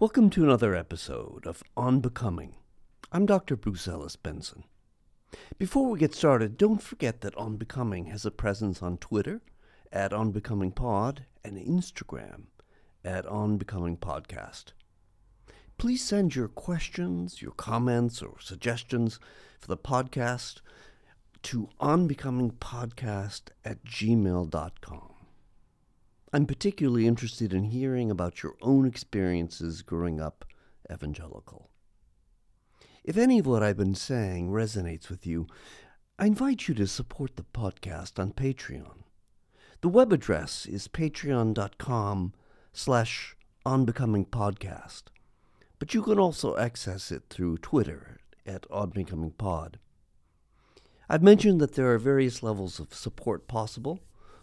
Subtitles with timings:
[0.00, 2.54] Welcome to another episode of On Becoming.
[3.10, 3.56] I'm Dr.
[3.56, 4.62] Bruce Ellis Benson.
[5.58, 9.40] Before we get started, don't forget that On Becoming has a presence on Twitter
[9.92, 12.42] at On Becoming Pod and Instagram
[13.04, 14.66] at On Becoming Podcast.
[15.78, 19.18] Please send your questions, your comments, or suggestions
[19.58, 20.60] for the podcast
[21.42, 25.17] to onbecomingpodcast at gmail.com.
[26.30, 30.44] I'm particularly interested in hearing about your own experiences growing up
[30.92, 31.70] evangelical.
[33.02, 35.46] If any of what I've been saying resonates with you,
[36.18, 39.04] I invite you to support the podcast on Patreon.
[39.80, 42.34] The web address is patreon.com
[42.74, 45.04] slash onbecomingpodcast,
[45.78, 49.76] but you can also access it through Twitter at onbecomingpod.
[51.08, 54.00] I've mentioned that there are various levels of support possible.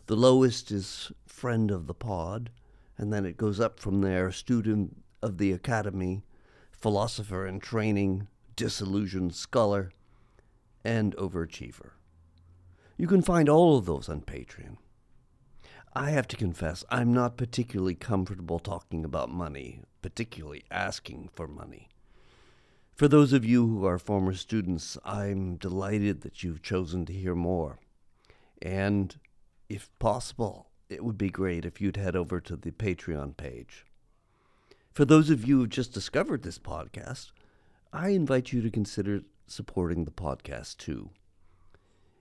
[0.08, 2.52] The lowest is friend of the pod,
[2.98, 6.24] and then it goes up from there student of the academy,
[6.72, 9.92] philosopher in training, disillusioned scholar,
[10.84, 11.92] and overachiever.
[12.98, 14.78] You can find all of those on Patreon.
[15.94, 21.90] I have to confess, I'm not particularly comfortable talking about money, particularly asking for money.
[22.94, 27.34] For those of you who are former students, I'm delighted that you've chosen to hear
[27.34, 27.80] more.
[28.62, 29.18] And
[29.70, 33.86] if possible, it would be great if you'd head over to the Patreon page.
[34.92, 37.32] For those of you who've just discovered this podcast,
[37.92, 41.10] I invite you to consider supporting the podcast too.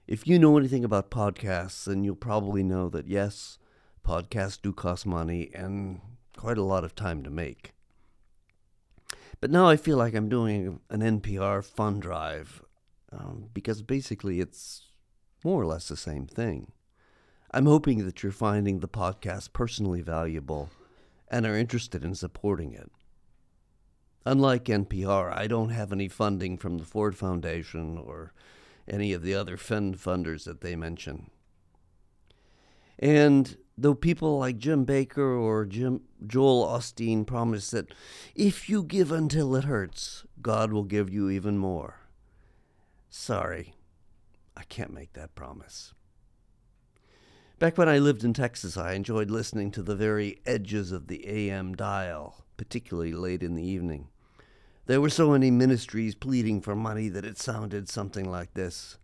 [0.06, 3.58] If you know anything about podcasts, then you'll probably know that yes,
[4.06, 6.00] podcasts do cost money and
[6.36, 7.72] quite a lot of time to make.
[9.40, 12.62] But now I feel like I'm doing an NPR fund drive
[13.12, 14.86] um, because basically it's
[15.42, 16.72] more or less the same thing.
[17.54, 20.70] I'm hoping that you're finding the podcast personally valuable
[21.28, 22.90] and are interested in supporting it.
[24.26, 28.32] Unlike NPR, I don't have any funding from the Ford Foundation or
[28.88, 31.30] any of the other fund funders that they mention.
[32.98, 37.94] And though people like Jim Bakker or Jim, Joel Osteen promise that
[38.34, 42.00] if you give until it hurts, God will give you even more.
[43.08, 43.76] Sorry,
[44.56, 45.94] I can't make that promise.
[47.64, 51.26] Back when I lived in Texas, I enjoyed listening to the very edges of the
[51.26, 54.08] AM dial, particularly late in the evening.
[54.84, 58.98] There were so many ministries pleading for money that it sounded something like this.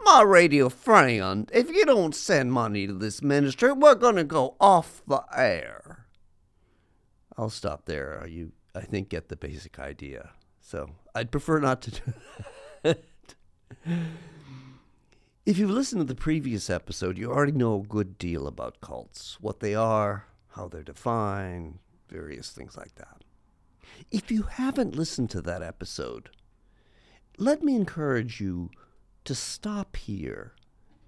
[0.00, 4.56] My radio friend, if you don't send money to this ministry, we're going to go
[4.60, 6.06] off the air.
[7.36, 8.20] I'll stop there.
[8.20, 10.30] Uh, you, I think, get the basic idea.
[10.60, 12.12] So I'd prefer not to do
[12.82, 13.04] that.
[15.48, 19.38] If you've listened to the previous episode, you already know a good deal about cults
[19.40, 21.78] what they are, how they're defined,
[22.10, 23.24] various things like that.
[24.10, 26.28] If you haven't listened to that episode,
[27.38, 28.68] let me encourage you
[29.24, 30.52] to stop here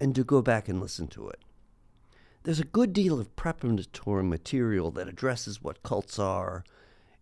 [0.00, 1.40] and to go back and listen to it.
[2.44, 6.64] There's a good deal of preparatory material that addresses what cults are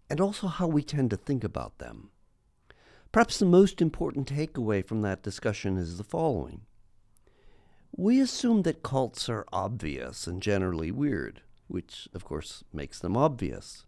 [0.08, 2.10] and also how we tend to think about them.
[3.10, 6.60] Perhaps the most important takeaway from that discussion is the following
[7.96, 13.84] We assume that cults are obvious and generally weird, which, of course, makes them obvious.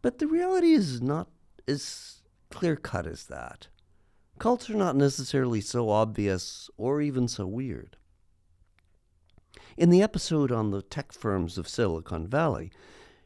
[0.00, 1.28] But the reality is not
[1.66, 3.68] as clear cut as that.
[4.38, 7.96] Cults are not necessarily so obvious or even so weird.
[9.76, 12.72] In the episode on the tech firms of Silicon Valley,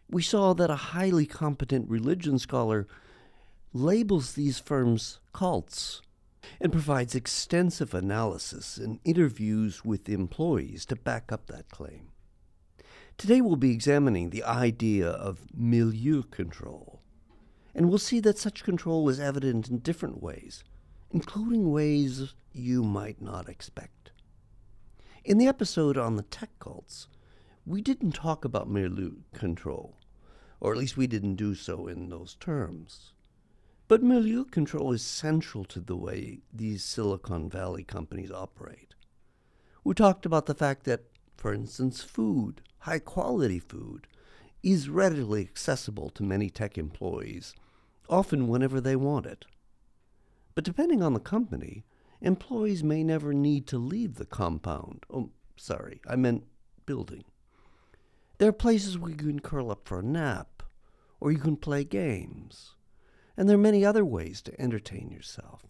[0.09, 2.87] we saw that a highly competent religion scholar
[3.73, 6.03] labels these firms cults
[6.61, 12.09] and provides extensive analysis and interviews with employees to back up that claim.
[13.19, 17.01] Today we'll be examining the idea of milieu control,
[17.75, 20.65] and we'll see that such control is evident in different ways
[21.11, 24.11] including ways you might not expect.
[25.25, 27.09] In the episode on the tech cults,
[27.65, 29.97] we didn't talk about milieu control,
[30.61, 33.13] or at least we didn't do so in those terms.
[33.89, 38.95] But milieu control is central to the way these Silicon Valley companies operate.
[39.85, 41.05] We talked about the fact that,
[41.37, 44.09] for instance, food, high quality food,
[44.61, 47.55] is readily accessible to many tech employees,
[48.09, 49.45] often whenever they want it.
[50.57, 51.85] But depending on the company,
[52.21, 55.07] employees may never need to leave the compound.
[55.09, 56.45] Oh, sorry, I meant
[56.87, 57.23] building.
[58.39, 60.65] There are places where you can curl up for a nap,
[61.21, 62.75] or you can play games,
[63.37, 65.67] and there are many other ways to entertain yourself.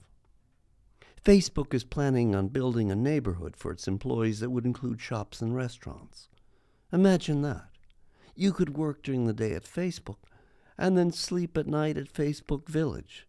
[1.24, 5.56] Facebook is planning on building a neighborhood for its employees that would include shops and
[5.56, 6.28] restaurants.
[6.92, 7.66] Imagine that.
[8.36, 10.18] You could work during the day at Facebook
[10.78, 13.26] and then sleep at night at Facebook Village.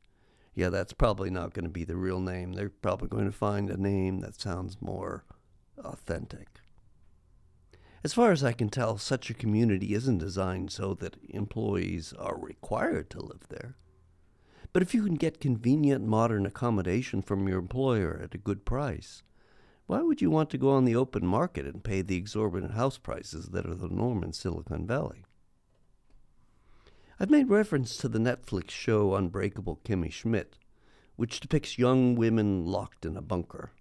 [0.53, 2.53] Yeah, that's probably not going to be the real name.
[2.53, 5.23] They're probably going to find a name that sounds more
[5.79, 6.47] authentic.
[8.03, 12.37] As far as I can tell, such a community isn't designed so that employees are
[12.37, 13.75] required to live there.
[14.77, 19.23] But if you can get convenient modern accommodation from your employer at a good price,
[19.87, 22.99] why would you want to go on the open market and pay the exorbitant house
[22.99, 25.25] prices that are the norm in Silicon Valley?
[27.19, 30.59] I've made reference to the Netflix show Unbreakable Kimmy Schmidt,
[31.15, 33.71] which depicts young women locked in a bunker.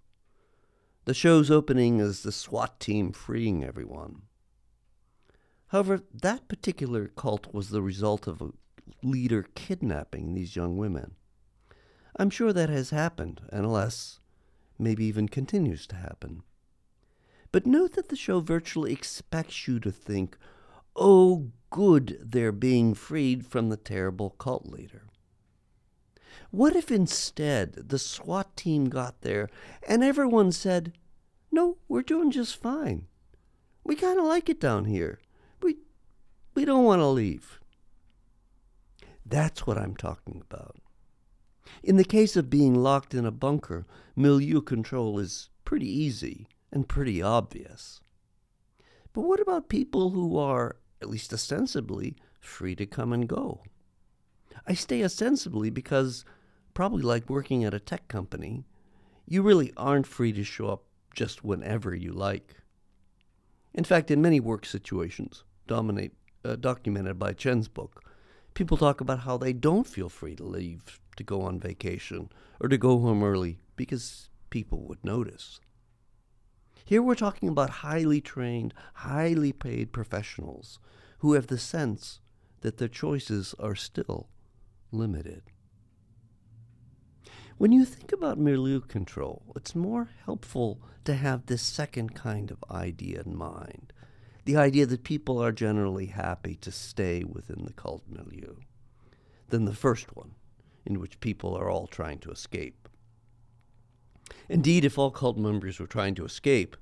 [1.05, 4.23] The show's opening is the SWAT team freeing everyone.
[5.67, 8.49] However, that particular cult was the result of a
[9.03, 11.15] leader kidnapping these young women.
[12.15, 14.19] I'm sure that has happened, and alas,
[14.79, 16.43] maybe even continues to happen.
[17.51, 20.37] But note that the show virtually expects you to think,
[20.95, 25.07] oh, good, they're being freed from the terrible cult leader.
[26.51, 29.49] What if instead the SWAT team got there
[29.87, 30.93] and everyone said,
[31.51, 33.07] No, we're doing just fine.
[33.83, 35.19] We kind of like it down here.
[35.61, 35.77] We,
[36.55, 37.59] we don't want to leave.
[39.29, 40.77] That's what I'm talking about.
[41.83, 43.85] In the case of being locked in a bunker,
[44.15, 47.99] milieu control is pretty easy and pretty obvious.
[49.11, 53.63] But what about people who are, at least ostensibly, free to come and go?
[54.65, 56.23] I say ostensibly because
[56.73, 58.65] probably like working at a tech company,
[59.25, 60.83] you really aren't free to show up
[61.13, 62.55] just whenever you like.
[63.73, 66.13] In fact, in many work situations, dominate,
[66.45, 68.03] uh, documented by Chen's book,
[68.57, 72.27] people talk about how they don't feel free to leave to go on vacation
[72.59, 75.59] or to go home early because people would notice.
[76.83, 80.79] Here we're talking about highly trained, highly paid professionals
[81.19, 82.19] who have the sense
[82.61, 84.27] that their choices are still
[84.91, 85.43] limited.
[87.59, 92.63] When you think about milieu control, it's more helpful to have this second kind of
[92.71, 93.93] idea in mind
[94.47, 98.55] the idea that people are generally happy to stay within the cult milieu
[99.49, 100.35] than the first one,
[100.85, 102.87] in which people are all trying to escape.
[104.47, 106.77] Indeed, if all cult members were trying to escape,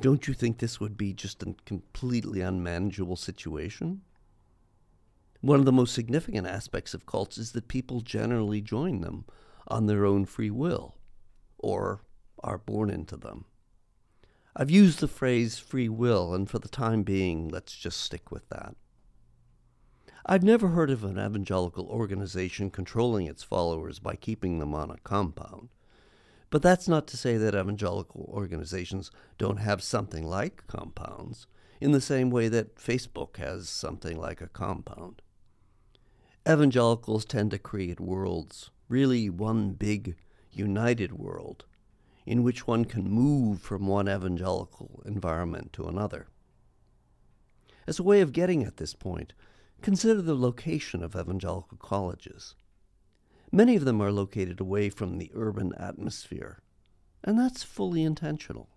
[0.00, 4.00] don't you think this would be just a completely unmanageable situation?
[5.42, 9.26] One of the most significant aspects of cults is that people generally join them
[9.68, 10.94] on their own free will
[11.58, 12.00] or
[12.42, 13.44] are born into them.
[14.56, 18.48] I've used the phrase free will, and for the time being, let's just stick with
[18.50, 18.76] that.
[20.24, 24.98] I've never heard of an evangelical organization controlling its followers by keeping them on a
[24.98, 25.70] compound.
[26.50, 31.48] But that's not to say that evangelical organizations don't have something like compounds,
[31.80, 35.20] in the same way that Facebook has something like a compound.
[36.48, 40.14] Evangelicals tend to create worlds really one big,
[40.52, 41.64] united world
[42.26, 46.28] in which one can move from one evangelical environment to another.
[47.86, 49.34] As a way of getting at this point,
[49.82, 52.54] consider the location of evangelical colleges.
[53.52, 56.62] Many of them are located away from the urban atmosphere,
[57.22, 58.68] and that's fully intentional.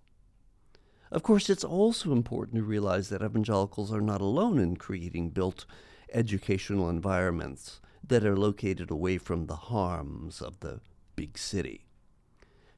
[1.10, 5.66] Of course, it's also important to realize that evangelicals are not alone in creating built
[6.14, 10.82] educational environments that are located away from the harms of the
[11.16, 11.87] big city.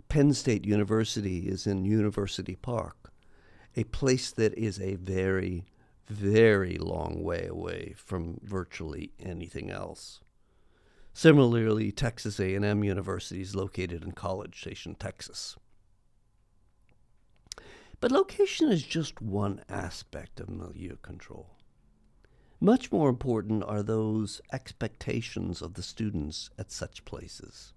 [0.10, 3.14] Penn State University is in University Park,
[3.76, 5.68] a place that is a very,
[6.08, 10.22] very long way away from virtually anything else.
[11.14, 15.58] Similarly, Texas A&M University is located in College Station, Texas.
[18.02, 21.52] But location is just one aspect of milieu control.
[22.60, 27.74] Much more important are those expectations of the students at such places.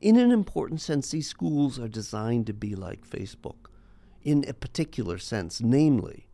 [0.00, 3.68] In an important sense, these schools are designed to be like Facebook,
[4.22, 6.26] in a particular sense, namely,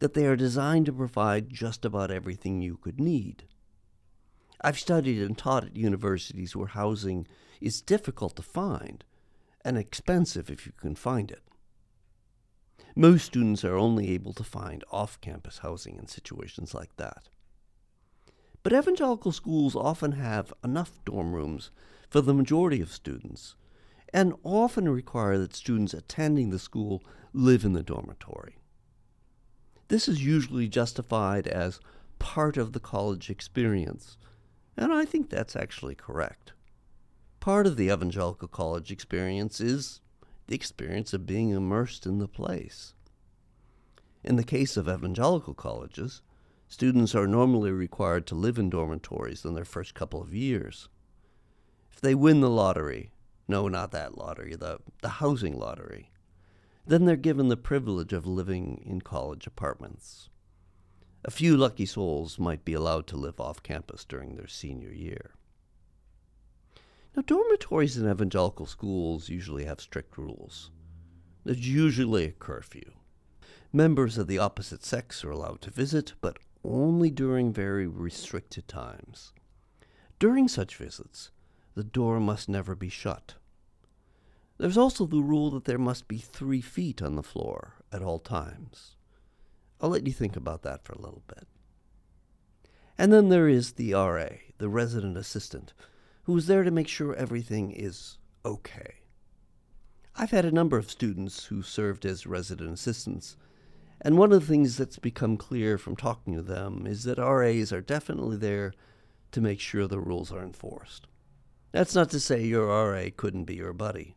[0.00, 3.44] that they are designed to provide just about everything you could need.
[4.60, 7.26] I've studied and taught at universities where housing
[7.60, 9.04] is difficult to find
[9.64, 11.42] and expensive if you can find it.
[12.94, 17.30] Most students are only able to find off campus housing in situations like that.
[18.62, 21.70] But evangelical schools often have enough dorm rooms
[22.12, 23.56] for the majority of students
[24.12, 27.02] and often require that students attending the school
[27.32, 28.58] live in the dormitory.
[29.88, 31.80] This is usually justified as
[32.18, 34.18] part of the college experience,
[34.76, 36.52] and I think that's actually correct.
[37.40, 40.02] Part of the evangelical college experience is
[40.48, 42.92] the experience of being immersed in the place.
[44.22, 46.20] In the case of evangelical colleges,
[46.72, 50.88] Students are normally required to live in dormitories in their first couple of years.
[51.92, 53.10] If they win the lottery,
[53.46, 56.10] no, not that lottery, the, the housing lottery,
[56.86, 60.28] then they're given the privilege of living in college apartments.
[61.24, 65.32] A few lucky souls might be allowed to live off campus during their senior year.
[67.14, 70.70] Now, dormitories in evangelical schools usually have strict rules.
[71.44, 72.90] There's usually a curfew.
[73.72, 79.32] Members of the opposite sex are allowed to visit, but only during very restricted times.
[80.18, 81.30] During such visits,
[81.74, 83.34] the door must never be shut.
[84.58, 88.18] There's also the rule that there must be three feet on the floor at all
[88.18, 88.96] times.
[89.80, 91.48] I'll let you think about that for a little bit.
[92.96, 95.72] And then there is the RA, the resident assistant,
[96.24, 98.96] who is there to make sure everything is okay.
[100.14, 103.36] I've had a number of students who served as resident assistants,
[104.00, 107.72] and one of the things that's become clear from talking to them is that RAs
[107.72, 108.74] are definitely there
[109.32, 111.06] to make sure the rules are enforced.
[111.72, 114.14] That's not to say your RA couldn't be your buddy.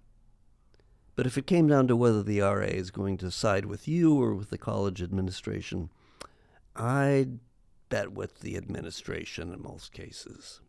[1.16, 4.22] But if it came down to whether the RA is going to side with you
[4.22, 5.90] or with the college administration,
[6.76, 7.40] I'd
[7.88, 10.60] bet with the administration in most cases.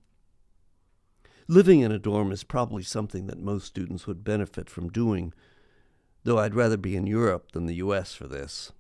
[1.49, 5.35] Living in a dorm is probably something that most students would benefit from doing,
[6.23, 8.71] though I'd rather be in Europe than the US for this.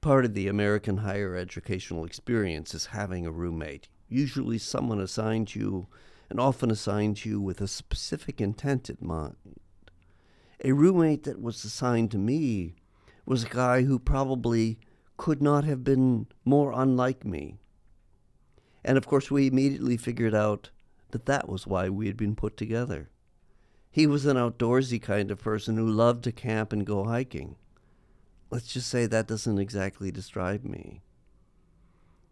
[0.00, 5.88] Part of the American higher educational experience is having a roommate, usually someone assigned you
[6.34, 9.36] and often assigned you with a specific intent in mind.
[10.64, 12.74] A roommate that was assigned to me
[13.24, 14.80] was a guy who probably
[15.16, 17.60] could not have been more unlike me.
[18.84, 20.70] And of course, we immediately figured out
[21.12, 23.10] that that was why we had been put together.
[23.88, 27.54] He was an outdoorsy kind of person who loved to camp and go hiking.
[28.50, 31.00] Let's just say that doesn't exactly describe me.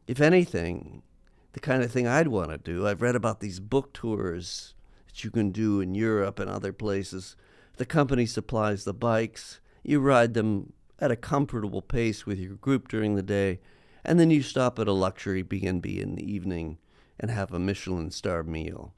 [0.09, 1.05] If anything,
[1.53, 4.75] the kind of thing I'd want to do, I've read about these book tours
[5.07, 7.37] that you can do in Europe and other places.
[7.77, 12.89] The company supplies the bikes, you ride them at a comfortable pace with your group
[12.89, 13.61] during the day,
[14.05, 16.79] and then you stop at a luxury B&B in the evening
[17.19, 18.95] and have a Michelin star meal.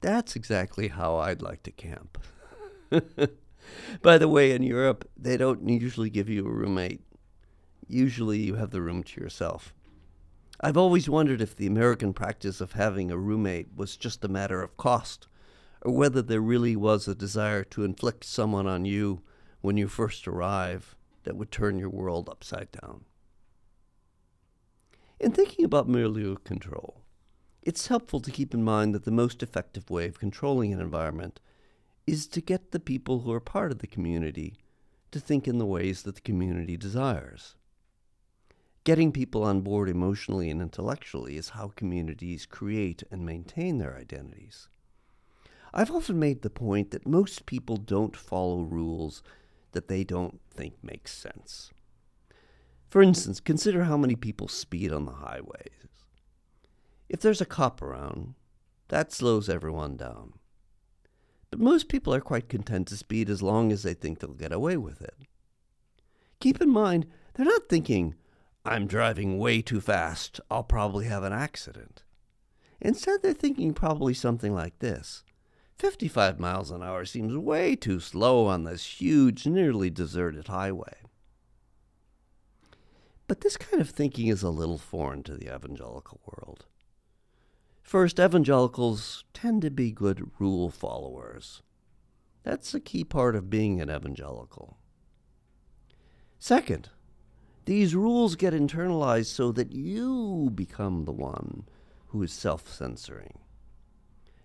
[0.00, 2.18] That's exactly how I'd like to camp.
[4.02, 7.00] By the way, in Europe, they don't usually give you a roommate.
[7.88, 9.74] Usually you have the room to yourself.
[10.60, 14.62] I've always wondered if the American practice of having a roommate was just a matter
[14.62, 15.28] of cost,
[15.82, 19.22] or whether there really was a desire to inflict someone on you
[19.60, 23.04] when you first arrive that would turn your world upside down.
[25.20, 27.02] In thinking about milieu control,
[27.62, 31.40] it's helpful to keep in mind that the most effective way of controlling an environment
[32.06, 34.54] is to get the people who are part of the community
[35.10, 37.56] to think in the ways that the community desires.
[38.86, 44.68] Getting people on board emotionally and intellectually is how communities create and maintain their identities.
[45.74, 49.24] I've often made the point that most people don't follow rules
[49.72, 51.72] that they don't think make sense.
[52.88, 56.04] For instance, consider how many people speed on the highways.
[57.08, 58.34] If there's a cop around,
[58.86, 60.34] that slows everyone down.
[61.50, 64.52] But most people are quite content to speed as long as they think they'll get
[64.52, 65.16] away with it.
[66.38, 68.14] Keep in mind, they're not thinking,
[68.66, 72.02] I'm driving way too fast, I'll probably have an accident.
[72.80, 75.22] Instead, they're thinking probably something like this
[75.78, 80.94] 55 miles an hour seems way too slow on this huge, nearly deserted highway.
[83.28, 86.64] But this kind of thinking is a little foreign to the evangelical world.
[87.82, 91.62] First, evangelicals tend to be good rule followers.
[92.42, 94.76] That's a key part of being an evangelical.
[96.38, 96.90] Second,
[97.66, 101.64] these rules get internalized so that you become the one
[102.08, 103.38] who is self censoring.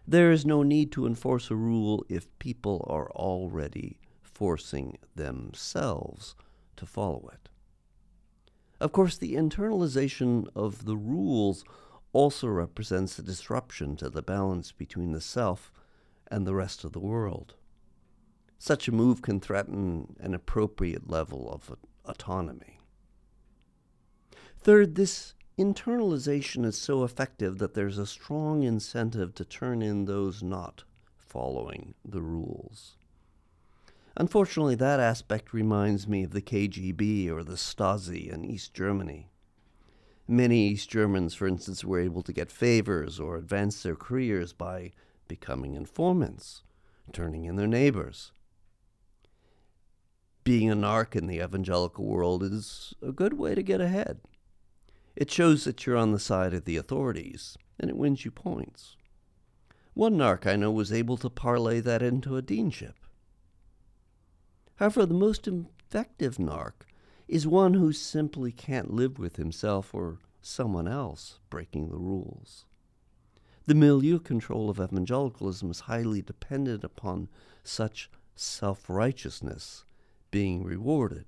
[0.08, 6.36] There is no need to enforce a rule if people are already forcing themselves
[6.76, 7.50] to follow it.
[8.80, 11.64] Of course, the internalization of the rules
[12.14, 15.72] also represents a disruption to the balance between the self
[16.32, 17.54] and the rest of the world.
[18.58, 22.81] Such a move can threaten an appropriate level of autonomy.
[24.64, 30.44] Third, this internalization is so effective that there's a strong incentive to turn in those
[30.44, 30.84] not
[31.18, 32.96] following the rules.
[34.16, 39.32] Unfortunately, that aspect reminds me of the KGB or the Stasi in East Germany.
[40.28, 44.92] Many East Germans, for instance, were able to get favors or advance their careers by
[45.28, 46.62] becoming informants,
[47.12, 48.32] turning in their neighbors.
[50.44, 54.20] Being a narc in the evangelical world is a good way to get ahead.
[55.16, 58.96] It shows that you're on the side of the authorities, and it wins you points.
[59.94, 62.94] One narc I know was able to parlay that into a deanship.
[64.76, 66.86] However, the most effective narc
[67.28, 72.66] is one who simply can't live with himself or someone else breaking the rules.
[73.66, 77.30] The milieu control of evangelicalism is highly dependent upon
[77.64, 79.86] such self righteousness
[80.32, 81.26] being rewarded.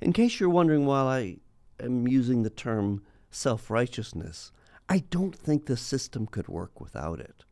[0.00, 1.36] In case you're wondering why I
[1.80, 4.52] am using the term self righteousness,
[4.88, 7.44] I don't think the system could work without it.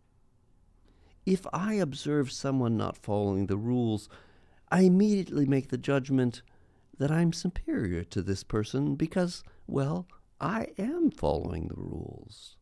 [1.25, 4.09] If I observe someone not following the rules,
[4.71, 6.42] I immediately make the judgment
[6.99, 10.06] that I'm superior to this person because, well,
[10.40, 12.56] I am following the rules.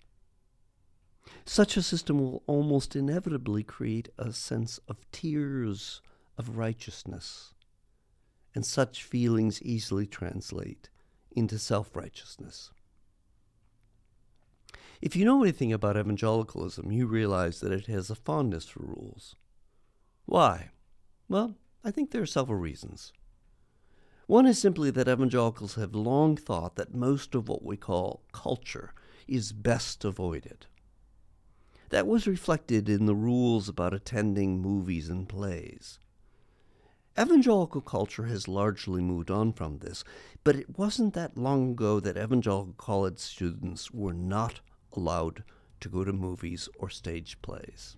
[1.44, 6.00] Such a system will almost inevitably create a sense of tears
[6.36, 7.54] of righteousness,
[8.54, 10.88] and such feelings easily translate
[11.34, 12.70] into self righteousness.
[15.00, 19.36] If you know anything about evangelicalism, you realize that it has a fondness for rules.
[20.24, 20.70] Why?
[21.28, 23.12] Well, I think there are several reasons.
[24.26, 28.94] One is simply that evangelicals have long thought that most of what we call culture
[29.28, 30.66] is best avoided.
[31.90, 35.98] That was reflected in the rules about attending movies and plays.
[37.18, 40.02] Evangelical culture has largely moved on from this,
[40.42, 44.60] but it wasn't that long ago that evangelical college students were not
[44.92, 45.44] allowed
[45.80, 47.96] to go to movies or stage plays.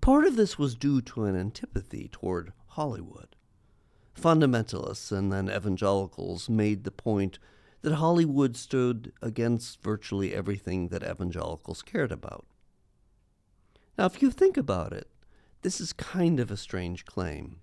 [0.00, 3.36] Part of this was due to an antipathy toward Hollywood.
[4.18, 7.38] Fundamentalists and then evangelicals made the point
[7.82, 12.46] that Hollywood stood against virtually everything that evangelicals cared about.
[13.98, 15.08] Now, if you think about it,
[15.62, 17.60] this is kind of a strange claim.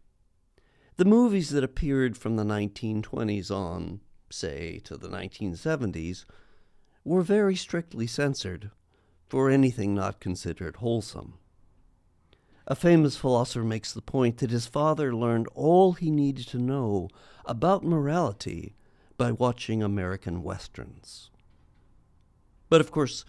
[0.97, 6.23] The movies that appeared from the 1920s on, say, to the 1970s,
[7.03, 8.71] were very strictly censored
[9.27, 11.33] for anything not considered wholesome.
[12.65, 17.09] A famous philosopher makes the point that his father learned all he needed to know
[17.43, 18.75] about morality
[19.17, 21.29] by watching American westerns.
[22.69, 23.25] But of course,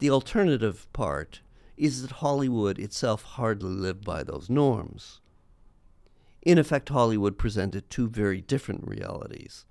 [0.00, 1.40] the alternative part
[1.78, 5.19] is that Hollywood itself hardly lived by those norms.
[6.42, 9.66] In effect, Hollywood presented two very different realities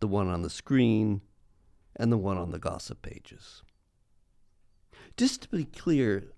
[0.00, 1.20] the one on the screen
[1.96, 3.62] and the one on the gossip pages.
[5.16, 6.28] Just to be clear,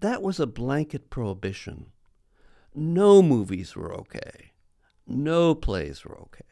[0.00, 1.92] that was a blanket prohibition.
[2.74, 4.52] No movies were okay.
[5.06, 6.44] No plays were okay.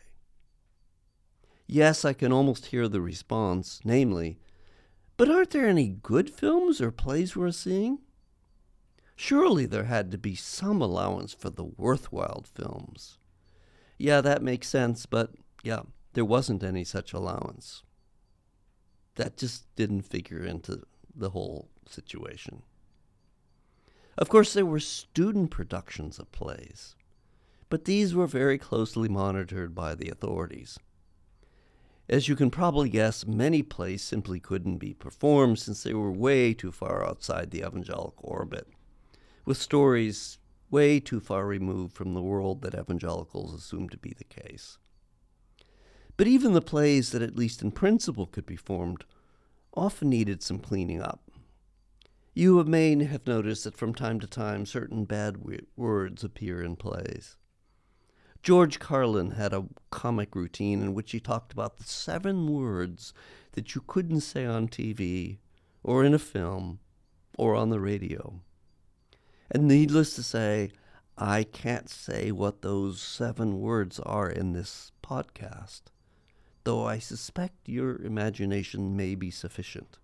[1.66, 4.38] Yes, I can almost hear the response, namely,
[5.16, 7.98] but aren't there any good films or plays we're seeing?
[9.22, 13.18] Surely there had to be some allowance for the worthwhile films.
[13.96, 15.30] Yeah, that makes sense, but
[15.62, 15.82] yeah,
[16.14, 17.84] there wasn't any such allowance
[19.14, 20.82] that just didn't figure into
[21.14, 22.64] the whole situation.
[24.18, 26.96] Of course, there were student productions of plays,
[27.70, 30.80] but these were very closely monitored by the authorities.
[32.08, 36.52] As you can probably guess, many plays simply couldn't be performed since they were way
[36.54, 38.66] too far outside the evangelical orbit,
[39.44, 40.38] with stories
[40.70, 44.78] way too far removed from the world that evangelicals assume to be the case.
[46.16, 49.04] But even the plays that, at least in principle, could be formed
[49.74, 51.30] often needed some cleaning up.
[52.34, 55.38] You may have noticed that from time to time certain bad
[55.76, 57.36] words appear in plays.
[58.42, 63.12] George Carlin had a comic routine in which he talked about the seven words
[63.52, 65.38] that you couldn't say on TV
[65.82, 66.80] or in a film
[67.38, 68.40] or on the radio.
[69.52, 70.72] And needless to say,
[71.16, 75.82] I can't say what those seven words are in this podcast
[76.64, 79.98] though I suspect your imagination may be sufficient.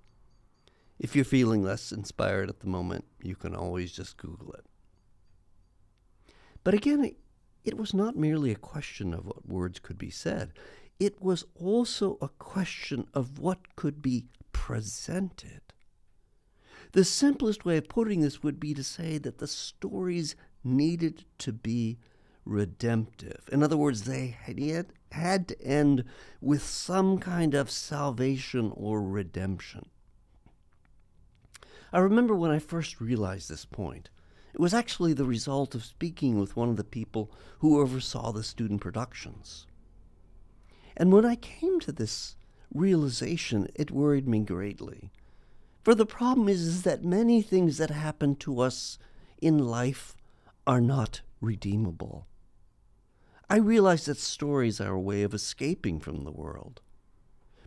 [0.98, 4.64] If you're feeling less inspired at the moment, you can always just Google it.
[6.64, 7.14] But again,
[7.64, 10.52] it was not merely a question of what words could be said,
[10.98, 15.60] it was also a question of what could be presented.
[16.92, 21.52] The simplest way of putting this would be to say that the stories needed to
[21.52, 21.98] be
[22.44, 23.48] redemptive.
[23.52, 26.04] In other words, they had, had to end
[26.40, 29.86] with some kind of salvation or redemption.
[31.92, 34.10] I remember when I first realized this point.
[34.54, 38.42] It was actually the result of speaking with one of the people who oversaw the
[38.42, 39.66] student productions.
[40.96, 42.36] And when I came to this
[42.74, 45.12] realization, it worried me greatly.
[45.88, 48.98] For the problem is, is that many things that happen to us
[49.40, 50.14] in life
[50.66, 52.26] are not redeemable.
[53.48, 56.82] I realize that stories are a way of escaping from the world.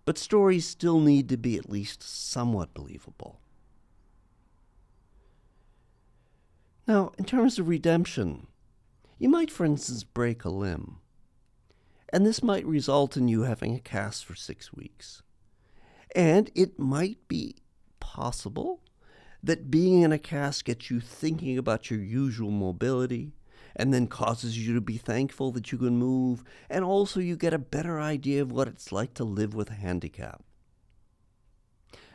[0.06, 3.40] but stories still need to be at least somewhat believable.
[6.88, 8.46] Now, in terms of redemption,
[9.18, 10.98] you might, for instance, break a limb,
[12.14, 15.24] and this might result in you having a cast for six weeks.
[16.16, 17.56] And it might be
[18.14, 18.82] possible
[19.42, 23.32] that being in a cast gets you thinking about your usual mobility
[23.74, 27.54] and then causes you to be thankful that you can move, and also you get
[27.54, 30.44] a better idea of what it's like to live with a handicap.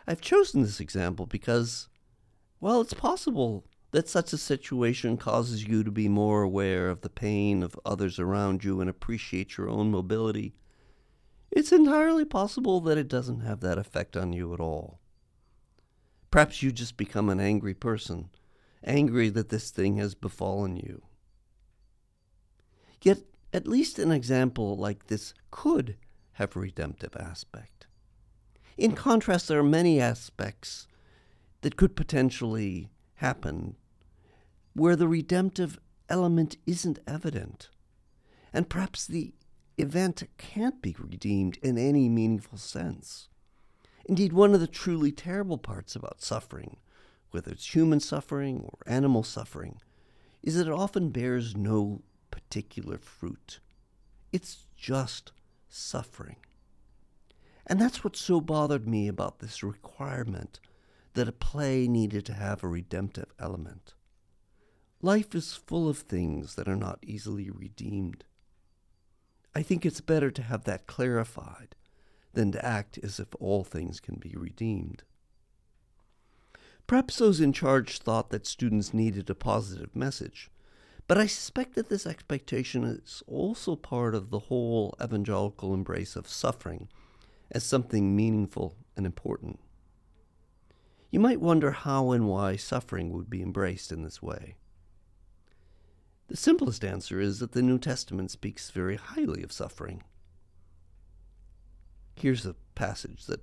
[0.06, 1.88] I've chosen this example because,
[2.60, 7.08] well, it's possible that such a situation causes you to be more aware of the
[7.08, 10.54] pain of others around you and appreciate your own mobility.
[11.50, 15.00] It's entirely possible that it doesn't have that effect on you at all.
[16.30, 18.30] Perhaps you just become an angry person,
[18.84, 21.02] angry that this thing has befallen you.
[23.02, 23.20] Yet,
[23.52, 25.96] at least an example like this could
[26.32, 27.86] have a redemptive aspect.
[28.76, 30.86] In contrast, there are many aspects
[31.62, 33.76] that could potentially happen
[34.74, 37.70] where the redemptive element isn't evident,
[38.52, 39.32] and perhaps the
[39.78, 43.28] event can't be redeemed in any meaningful sense.
[44.08, 46.76] Indeed, one of the truly terrible parts about suffering,
[47.32, 49.80] whether it's human suffering or animal suffering,
[50.44, 53.58] is that it often bears no particular fruit.
[54.32, 55.32] It's just
[55.68, 56.36] suffering.
[57.66, 60.60] And that's what so bothered me about this requirement
[61.14, 63.94] that a play needed to have a redemptive element.
[65.02, 68.24] Life is full of things that are not easily redeemed.
[69.52, 71.74] I think it's better to have that clarified
[72.36, 75.02] than to act as if all things can be redeemed.
[76.86, 80.50] Perhaps those in charge thought that students needed a positive message,
[81.08, 86.28] but I suspect that this expectation is also part of the whole evangelical embrace of
[86.28, 86.88] suffering
[87.50, 89.58] as something meaningful and important.
[91.10, 94.56] You might wonder how and why suffering would be embraced in this way.
[96.28, 100.02] The simplest answer is that the New Testament speaks very highly of suffering.
[102.16, 103.40] Here's a passage that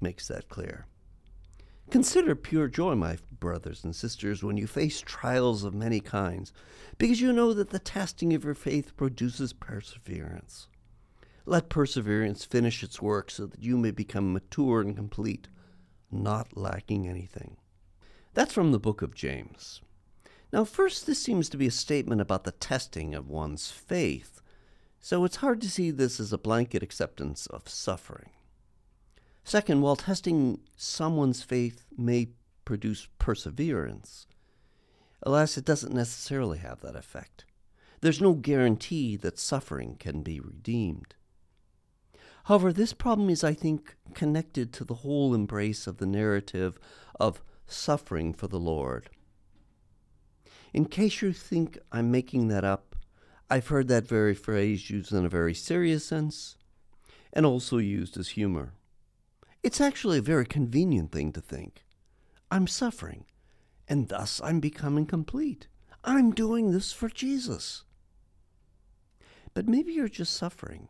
[0.00, 0.86] makes that clear.
[1.90, 6.52] Consider pure joy, my brothers and sisters, when you face trials of many kinds,
[6.98, 10.68] because you know that the testing of your faith produces perseverance.
[11.44, 15.48] Let perseverance finish its work so that you may become mature and complete,
[16.10, 17.56] not lacking anything.
[18.34, 19.82] That's from the book of James.
[20.52, 24.41] Now, first, this seems to be a statement about the testing of one's faith,
[25.04, 28.30] so it's hard to see this as a blanket acceptance of suffering.
[29.42, 32.28] Second, while testing someone's faith may
[32.64, 34.28] produce perseverance,
[35.24, 37.44] alas, it doesn't necessarily have that effect.
[38.00, 41.16] There's no guarantee that suffering can be redeemed.
[42.44, 46.78] However, this problem is, I think, connected to the whole embrace of the narrative
[47.18, 49.10] of suffering for the Lord.
[50.72, 52.91] In case you think I'm making that up,
[53.52, 56.56] I've heard that very phrase used in a very serious sense
[57.34, 58.72] and also used as humor.
[59.62, 61.84] It's actually a very convenient thing to think.
[62.50, 63.26] I'm suffering,
[63.86, 65.68] and thus I'm becoming complete.
[66.02, 67.84] I'm doing this for Jesus.
[69.52, 70.88] But maybe you're just suffering,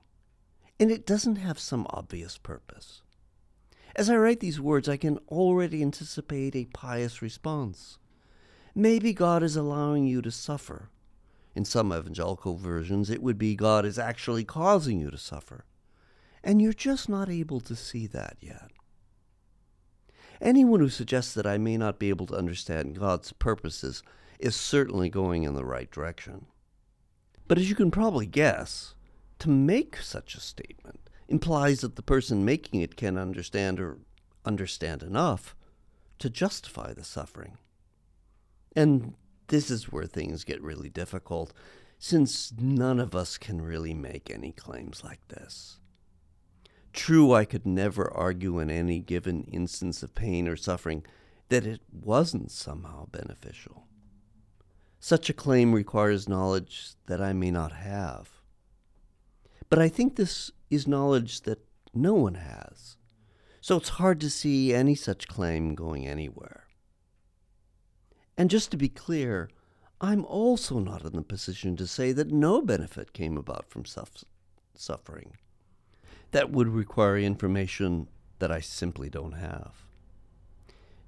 [0.79, 3.03] and it doesn't have some obvious purpose.
[3.97, 7.99] As I write these words, I can already anticipate a pious response.
[8.73, 10.92] Maybe God is allowing you to suffer
[11.55, 15.65] in some evangelical versions, it would be God is actually causing you to suffer.
[16.43, 18.71] And you're just not able to see that yet.
[20.41, 24.03] Anyone who suggests that I may not be able to understand God's purposes
[24.41, 26.47] is certainly going in the right direction.
[27.47, 28.95] But as you can probably guess,
[29.39, 33.99] to make such a statement implies that the person making it can understand or
[34.45, 35.55] understand enough
[36.19, 37.59] to justify the suffering.
[38.75, 39.15] And
[39.53, 41.53] this is where things get really difficult,
[41.99, 45.77] since none of us can really make any claims like this.
[46.95, 51.05] True, I could never argue in any given instance of pain or suffering
[51.51, 53.87] that it wasn't somehow beneficial.
[54.99, 58.31] Such a claim requires knowledge that I may not have.
[59.69, 61.63] But I think this is knowledge that
[61.93, 62.97] no one has,
[63.61, 66.62] so it's hard to see any such claim going anywhere.
[68.37, 69.51] And just to be clear,
[70.01, 73.85] I'm also not in the position to say that no benefit came about from
[74.75, 75.37] suffering.
[76.31, 79.85] That would require information that I simply don't have.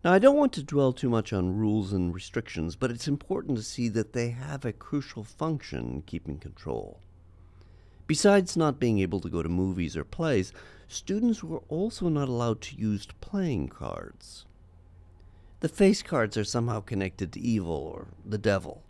[0.04, 3.56] Now, I don't want to dwell too much on rules and restrictions, but it's important
[3.56, 7.00] to see that they have a crucial function in keeping control.
[8.06, 10.52] Besides not being able to go to movies or plays,
[10.88, 14.44] students were also not allowed to use playing cards.
[15.64, 18.82] The face cards are somehow connected to evil or the devil.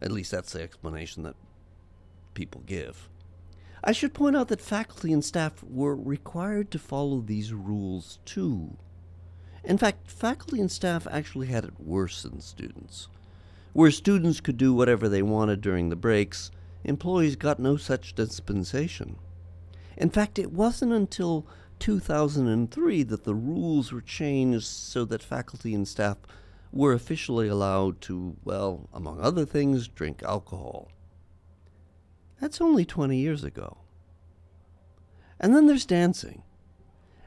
[0.00, 1.34] At least that's the explanation that
[2.34, 3.08] people give.
[3.82, 8.76] I should point out that faculty and staff were required to follow these rules too.
[9.64, 13.08] In fact, faculty and staff actually had it worse than students.
[13.72, 16.52] Where students could do whatever they wanted during the breaks,
[16.84, 19.16] employees got no such dispensation.
[19.96, 21.44] In fact, it wasn't until
[21.78, 26.18] 2003 that the rules were changed so that faculty and staff
[26.72, 30.90] were officially allowed to, well, among other things, drink alcohol.
[32.40, 33.78] That's only 20 years ago.
[35.38, 36.42] And then there's dancing.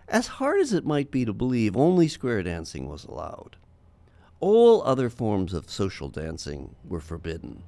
[0.08, 3.58] As hard as it might be to believe, only square dancing was allowed.
[4.40, 7.64] All other forms of social dancing were forbidden.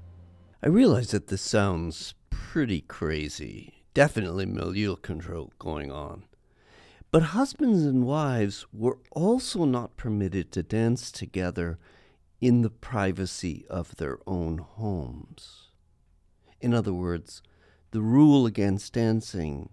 [0.62, 3.84] I realize that this sounds pretty crazy.
[3.94, 6.24] Definitely milieu control going on.
[7.12, 11.80] But husbands and wives were also not permitted to dance together
[12.40, 15.70] in the privacy of their own homes.
[16.62, 17.42] In other words,
[17.92, 19.70] the rule against dancing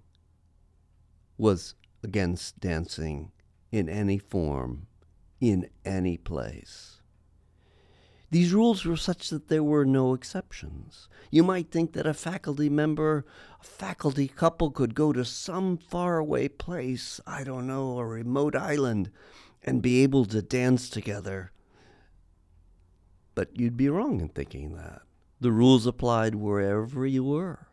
[1.37, 3.33] was against dancing
[3.71, 4.87] in any form,
[5.39, 6.96] in any place.
[8.31, 11.09] These rules were such that there were no exceptions.
[11.31, 13.25] You might think that a faculty member,
[13.61, 19.11] a faculty couple could go to some faraway place, I don't know, a remote island,
[19.63, 21.53] and be able to dance together.
[23.35, 25.03] But you'd be wrong in thinking that.
[25.41, 27.69] The rules applied wherever you were.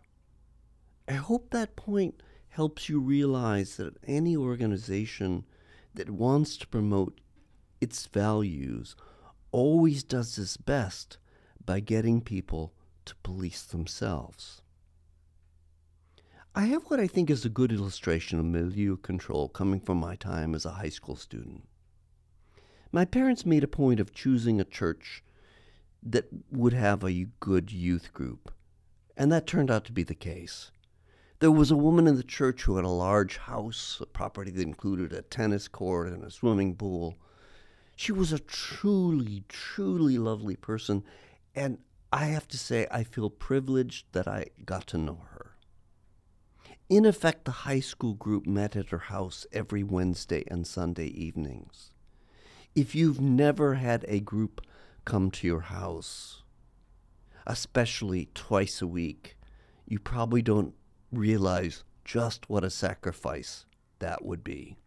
[1.07, 5.45] I hope that point helps you realize that any organization
[5.95, 7.19] that wants to promote
[7.81, 8.95] its values
[9.53, 11.17] always does its best
[11.63, 12.73] by getting people
[13.05, 14.61] to police themselves.
[16.55, 20.15] I have what I think is a good illustration of milieu control coming from my
[20.15, 21.63] time as a high school student.
[22.91, 25.23] My parents made a point of choosing a church
[26.03, 28.51] that would have a good youth group,
[29.15, 30.71] and that turned out to be the case.
[31.39, 34.61] There was a woman in the church who had a large house, a property that
[34.61, 37.17] included a tennis court and a swimming pool,
[37.95, 41.03] she was a truly, truly lovely person.
[41.55, 41.77] And
[42.11, 45.57] I have to say, I feel privileged that I got to know her.
[46.89, 51.91] In effect, the high school group met at her house every Wednesday and Sunday evenings.
[52.75, 54.61] If you've never had a group
[55.05, 56.43] come to your house,
[57.47, 59.37] especially twice a week,
[59.87, 60.73] you probably don't
[61.11, 63.65] realize just what a sacrifice
[63.99, 64.77] that would be.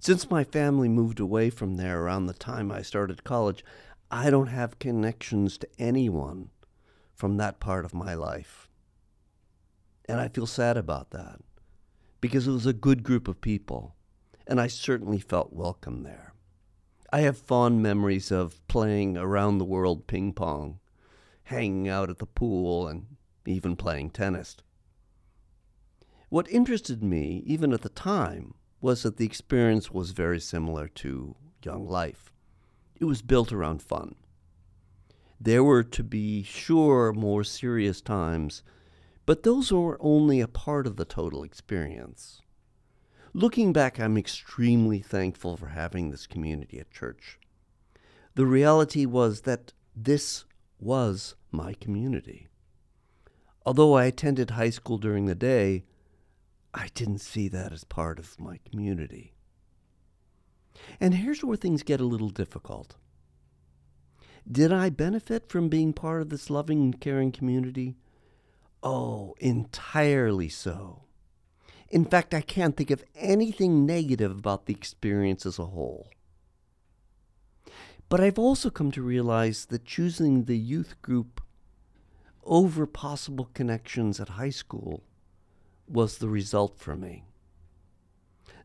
[0.00, 3.64] Since my family moved away from there around the time I started college,
[4.10, 6.50] I don't have connections to anyone
[7.14, 8.68] from that part of my life.
[10.08, 11.40] And I feel sad about that
[12.20, 13.94] because it was a good group of people,
[14.46, 16.32] and I certainly felt welcome there.
[17.12, 20.78] I have fond memories of playing around the world ping pong,
[21.44, 24.56] hanging out at the pool, and even playing tennis.
[26.28, 31.34] What interested me, even at the time, was that the experience was very similar to
[31.64, 32.32] Young Life.
[32.96, 34.14] It was built around fun.
[35.40, 38.62] There were, to be sure, more serious times,
[39.24, 42.42] but those were only a part of the total experience.
[43.34, 47.38] Looking back, I'm extremely thankful for having this community at church.
[48.34, 50.44] The reality was that this
[50.80, 52.48] was my community.
[53.66, 55.84] Although I attended high school during the day,
[56.74, 59.34] I didn't see that as part of my community.
[61.00, 62.96] And here's where things get a little difficult.
[64.50, 67.96] Did I benefit from being part of this loving and caring community?
[68.82, 71.04] Oh, entirely so.
[71.90, 76.08] In fact, I can't think of anything negative about the experience as a whole.
[78.08, 81.40] But I've also come to realize that choosing the youth group
[82.44, 85.02] over possible connections at high school
[85.90, 87.24] was the result for me.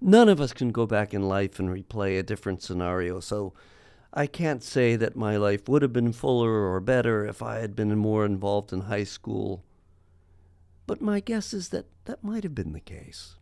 [0.02, 3.54] None of us can go back in life and replay a different scenario, so
[4.14, 7.76] I can't say that my life would have been fuller or better if I had
[7.76, 9.64] been more involved in high school,
[10.86, 13.36] but my guess is that that might have been the case.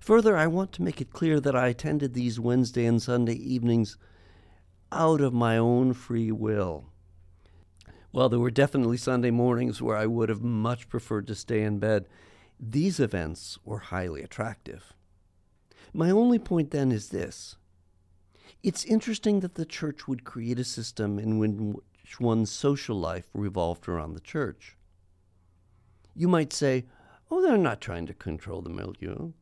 [0.00, 3.96] Further, I want to make it clear that I attended these Wednesday and Sunday evenings
[4.90, 6.91] out of my own free will.
[8.12, 11.78] While there were definitely Sunday mornings where I would have much preferred to stay in
[11.78, 12.06] bed,
[12.60, 14.92] these events were highly attractive.
[15.94, 17.56] My only point then is this
[18.62, 23.88] it's interesting that the church would create a system in which one's social life revolved
[23.88, 24.76] around the church.
[26.14, 26.84] You might say,
[27.30, 29.32] oh, they're not trying to control the milieu.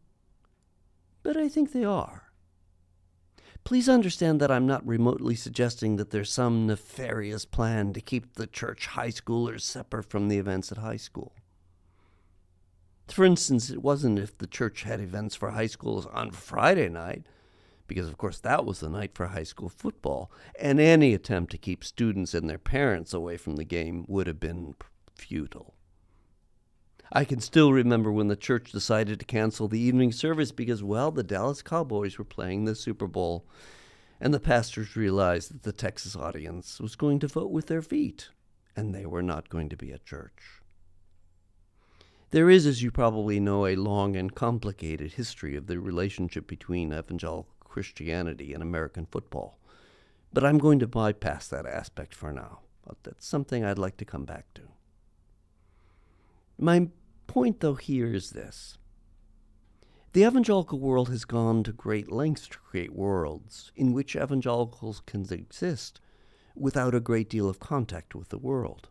[1.22, 2.29] But I think they are.
[3.64, 8.46] Please understand that I'm not remotely suggesting that there's some nefarious plan to keep the
[8.46, 11.34] church high schoolers separate from the events at high school.
[13.06, 17.26] For instance, it wasn't if the church had events for high schools on Friday night,
[17.86, 21.58] because of course that was the night for high school football, and any attempt to
[21.58, 24.74] keep students and their parents away from the game would have been
[25.14, 25.74] futile.
[27.12, 31.10] I can still remember when the church decided to cancel the evening service because, well,
[31.10, 33.44] the Dallas Cowboys were playing the Super Bowl,
[34.20, 38.28] and the pastors realized that the Texas audience was going to vote with their feet,
[38.76, 40.60] and they were not going to be at church.
[42.30, 46.92] There is, as you probably know, a long and complicated history of the relationship between
[46.92, 49.58] evangelical Christianity and American football,
[50.32, 52.60] but I'm going to bypass that aspect for now.
[52.86, 54.62] But that's something I'd like to come back to.
[56.56, 56.88] My
[57.30, 58.76] point, though, here is this
[60.12, 65.24] the evangelical world has gone to great lengths to create worlds in which evangelicals can
[65.32, 66.00] exist
[66.56, 68.88] without a great deal of contact with the world.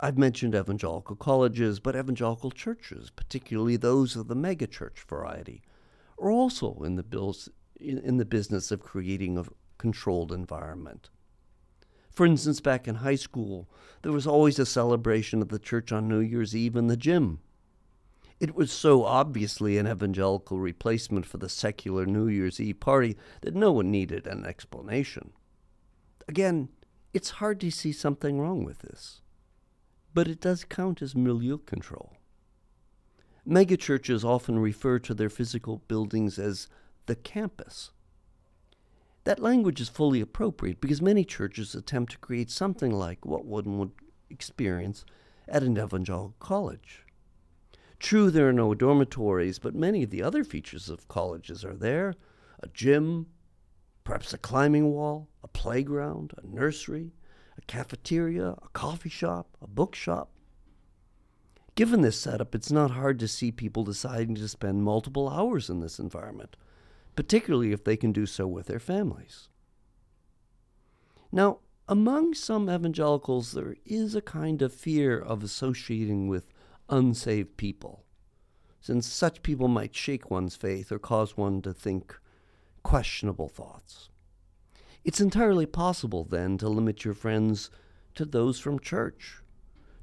[0.00, 5.62] I've mentioned evangelical colleges, but evangelical churches, particularly those of the megachurch variety,
[6.20, 9.44] are also in the, bills, in, in the business of creating a
[9.78, 11.08] controlled environment.
[12.12, 13.68] For instance, back in high school,
[14.02, 17.40] there was always a celebration of the church on New Year's Eve in the gym.
[18.38, 23.54] It was so obviously an evangelical replacement for the secular New Year's Eve party that
[23.54, 25.32] no one needed an explanation.
[26.28, 26.68] Again,
[27.14, 29.20] it's hard to see something wrong with this,
[30.12, 32.16] but it does count as milieu control.
[33.48, 36.68] Megachurches often refer to their physical buildings as
[37.06, 37.90] the campus.
[39.24, 43.78] That language is fully appropriate because many churches attempt to create something like what one
[43.78, 43.92] would
[44.30, 45.04] experience
[45.46, 47.04] at an evangelical college.
[48.00, 52.14] True, there are no dormitories, but many of the other features of colleges are there
[52.60, 53.26] a gym,
[54.04, 57.12] perhaps a climbing wall, a playground, a nursery,
[57.56, 60.30] a cafeteria, a coffee shop, a bookshop.
[61.74, 65.80] Given this setup, it's not hard to see people deciding to spend multiple hours in
[65.80, 66.56] this environment
[67.14, 69.48] particularly if they can do so with their families.
[71.30, 76.52] Now, among some evangelicals, there is a kind of fear of associating with
[76.88, 78.04] unsaved people,
[78.80, 82.18] since such people might shake one's faith or cause one to think
[82.82, 84.10] questionable thoughts.
[85.04, 87.70] It's entirely possible, then, to limit your friends
[88.14, 89.42] to those from church,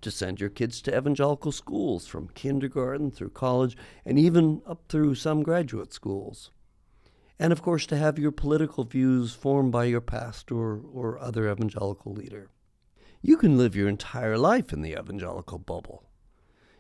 [0.02, 5.16] to send your kids to evangelical schools from kindergarten through college, and even up through
[5.16, 6.52] some graduate schools
[7.40, 12.12] and of course to have your political views formed by your pastor or other evangelical
[12.12, 12.50] leader.
[13.22, 16.04] You can live your entire life in the evangelical bubble,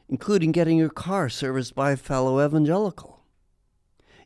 [0.09, 3.23] including getting your car serviced by a fellow evangelical.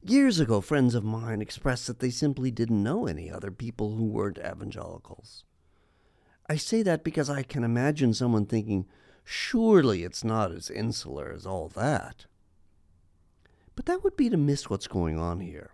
[0.02, 4.06] Years ago, friends of mine expressed that they simply didn't know any other people who
[4.06, 5.46] weren't evangelicals.
[6.50, 8.86] I say that because I can imagine someone thinking,
[9.24, 12.26] surely it's not as insular as all that.
[13.76, 15.73] But that would be to miss what's going on here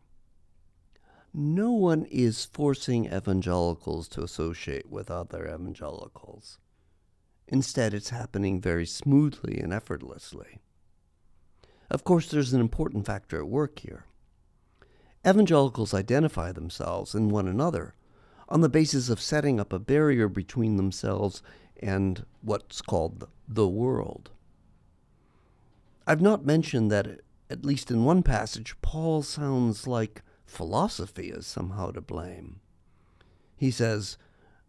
[1.33, 6.57] no one is forcing evangelicals to associate with other evangelicals.
[7.47, 10.59] Instead, it's happening very smoothly and effortlessly.
[11.89, 14.05] Of course, there's an important factor at work here.
[15.27, 17.95] Evangelicals identify themselves and one another
[18.47, 21.41] on the basis of setting up a barrier between themselves
[21.81, 24.31] and what's called the world.
[26.05, 31.91] I've not mentioned that, at least in one passage, Paul sounds like philosophy is somehow
[31.91, 32.59] to blame.
[33.55, 34.17] He says,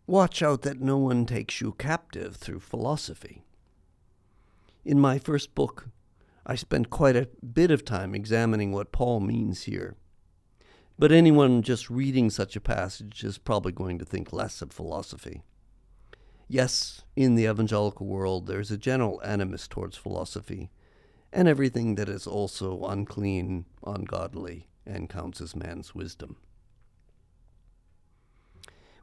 [0.07, 3.45] Watch out that no one takes you captive through philosophy.
[4.85, 5.89] In my first book,
[6.47, 9.97] I spent quite a bit of time examining what Paul means here.
[10.99, 15.43] But anyone just reading such a passage is probably going to think less of philosophy.
[16.49, 20.71] Yes, in the evangelical world, there's a general animus towards philosophy
[21.33, 26.37] and everything that is also unclean, ungodly, and counts as man's wisdom.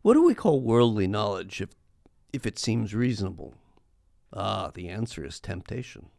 [0.01, 1.69] What do we call worldly knowledge if,
[2.31, 3.55] if it seems reasonable?
[4.33, 6.09] Ah, the answer is temptation.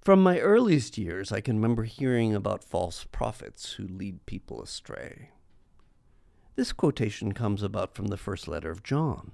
[0.00, 5.30] From my earliest years, I can remember hearing about false prophets who lead people astray.
[6.54, 9.32] This quotation comes about from the first letter of John.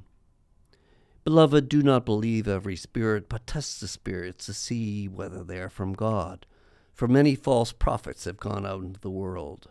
[1.25, 5.71] Beloved, do not believe every spirit, but test the spirits to see whether they are
[5.71, 6.47] from God
[6.93, 9.68] for many false prophets have gone out into the world.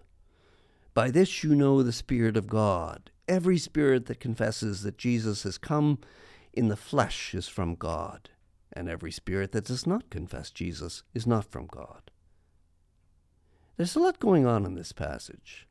[0.93, 3.11] By this you know the Spirit of God.
[3.27, 5.99] Every spirit that confesses that Jesus has come
[6.51, 8.29] in the flesh is from God.
[8.73, 12.09] and every spirit that does not confess Jesus is not from God.
[13.77, 15.67] There's a lot going on in this passage,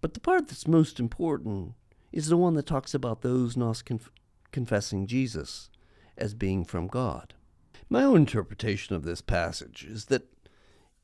[0.00, 1.74] but the part that's most important
[2.12, 4.10] is the one that talks about those not conf-
[4.50, 5.70] confessing Jesus
[6.18, 7.34] as being from God.
[7.88, 10.26] My own interpretation of this passage is that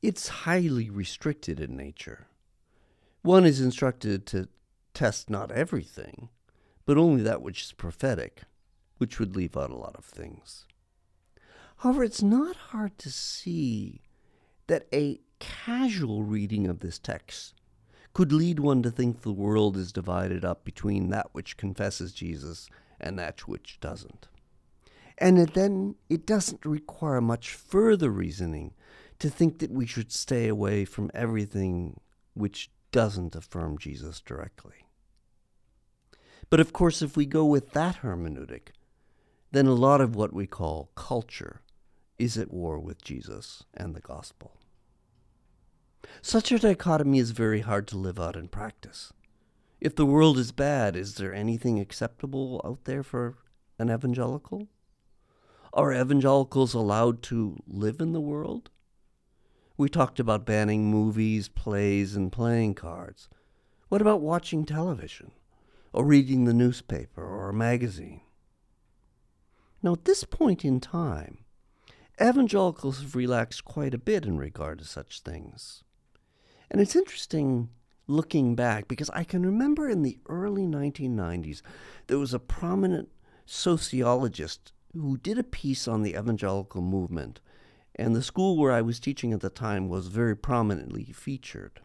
[0.01, 2.27] it's highly restricted in nature.
[3.21, 4.47] One is instructed to
[4.93, 6.29] test not everything,
[6.85, 8.43] but only that which is prophetic,
[8.97, 10.65] which would leave out a lot of things.
[11.77, 14.01] However, it's not hard to see
[14.67, 17.53] that a casual reading of this text
[18.13, 22.67] could lead one to think the world is divided up between that which confesses Jesus
[22.99, 24.27] and that which doesn't.
[25.19, 28.73] And it then it doesn't require much further reasoning
[29.19, 31.99] to think that we should stay away from everything
[32.33, 34.85] which doesn't affirm Jesus directly.
[36.49, 38.69] But of course, if we go with that hermeneutic,
[39.51, 41.61] then a lot of what we call culture
[42.17, 44.57] is at war with Jesus and the gospel.
[46.21, 49.13] Such a dichotomy is very hard to live out in practice.
[49.79, 53.37] If the world is bad, is there anything acceptable out there for
[53.77, 54.67] an evangelical?
[55.73, 58.69] Are evangelicals allowed to live in the world?
[59.77, 63.29] We talked about banning movies, plays, and playing cards.
[63.89, 65.31] What about watching television,
[65.93, 68.21] or reading the newspaper or a magazine?
[69.83, 71.45] Now, at this point in time,
[72.19, 75.83] evangelicals have relaxed quite a bit in regard to such things.
[76.71, 77.69] And it's interesting
[78.07, 81.61] looking back because I can remember in the early 1990s
[82.07, 83.09] there was a prominent
[83.45, 87.41] sociologist who did a piece on the evangelical movement,
[87.97, 91.81] and the school where I was teaching at the time was very prominently featured.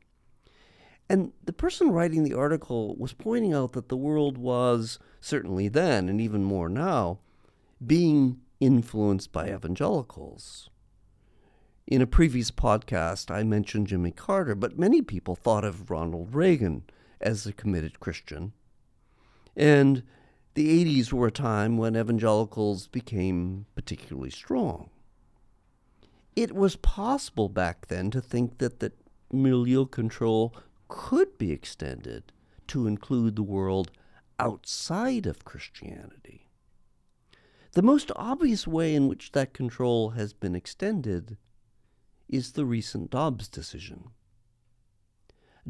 [1.08, 6.08] And the person writing the article was pointing out that the world was, certainly then
[6.08, 7.18] and even more now,
[7.84, 10.70] being influenced by evangelicals.
[11.86, 16.84] In a previous podcast, I mentioned Jimmy Carter, but many people thought of Ronald Reagan
[17.20, 18.52] as a committed Christian.
[19.56, 20.04] And
[20.54, 24.90] the 80s were a time when evangelicals became particularly strong.
[26.34, 28.92] It was possible back then to think that the
[29.30, 30.54] milieu control
[30.88, 32.32] could be extended
[32.68, 33.90] to include the world
[34.38, 36.48] outside of Christianity.
[37.72, 41.36] The most obvious way in which that control has been extended
[42.28, 44.10] is the recent Dobbs decision.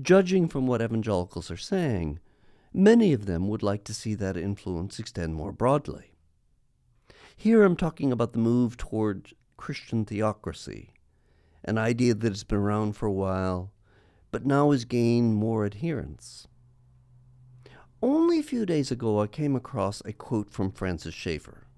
[0.00, 2.18] Judging from what evangelicals are saying,
[2.72, 6.12] many of them would like to see that influence extend more broadly.
[7.36, 9.32] Here I'm talking about the move toward
[9.62, 10.92] Christian theocracy,
[11.64, 13.70] an idea that has been around for a while,
[14.32, 16.48] but now has gained more adherents.
[18.02, 21.68] Only a few days ago, I came across a quote from Francis Schaeffer.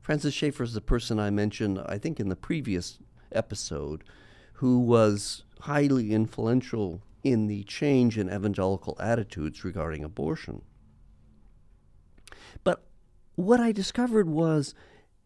[0.00, 4.02] Francis Schaeffer is the person I mentioned, I think, in the previous episode,
[4.54, 10.62] who was highly influential in the change in evangelical attitudes regarding abortion.
[12.64, 12.82] But
[13.34, 14.74] what I discovered was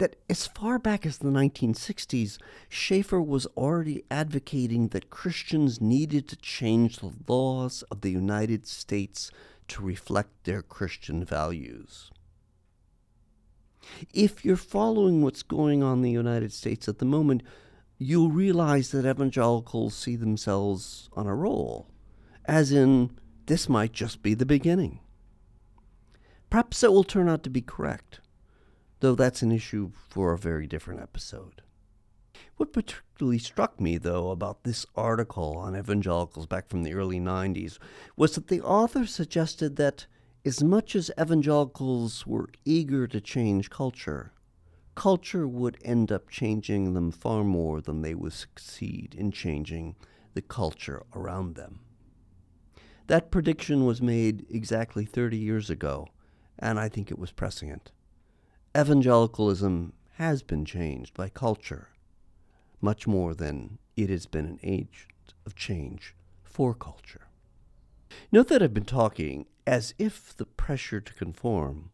[0.00, 2.38] that as far back as the 1960s,
[2.70, 9.30] Schaeffer was already advocating that Christians needed to change the laws of the United States
[9.68, 12.10] to reflect their Christian values.
[14.14, 17.42] If you're following what's going on in the United States at the moment,
[17.98, 21.88] you'll realize that evangelicals see themselves on a roll,
[22.46, 23.10] as in,
[23.44, 25.00] this might just be the beginning.
[26.48, 28.20] Perhaps that will turn out to be correct,
[29.00, 31.62] though that's an issue for a very different episode.
[32.56, 37.78] What particularly struck me, though, about this article on evangelicals back from the early 90s
[38.16, 40.06] was that the author suggested that
[40.44, 44.32] as much as evangelicals were eager to change culture,
[44.94, 49.96] culture would end up changing them far more than they would succeed in changing
[50.34, 51.80] the culture around them.
[53.06, 56.08] That prediction was made exactly 30 years ago,
[56.58, 57.92] and I think it was prescient.
[58.76, 61.88] Evangelicalism has been changed by culture,
[62.80, 66.14] much more than it has been an agent of change
[66.44, 67.26] for culture.
[68.30, 71.90] Note that I've been talking as if the pressure to conform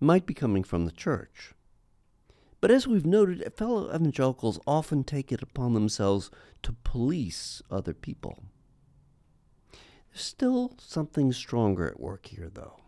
[0.00, 1.54] might be coming from the church.
[2.60, 6.32] But as we've noted, fellow evangelicals often take it upon themselves
[6.64, 8.42] to police other people.
[10.10, 12.80] There's still something stronger at work here, though.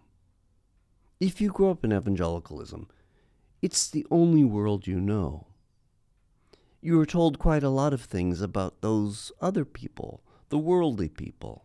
[1.21, 2.89] If you grow up in evangelicalism,
[3.61, 5.47] it's the only world you know.
[6.81, 11.65] You are told quite a lot of things about those other people, the worldly people.